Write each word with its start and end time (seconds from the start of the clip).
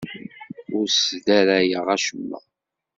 Ur 0.77 0.85
sdarayeɣ 0.97 1.87
acemma. 1.95 2.39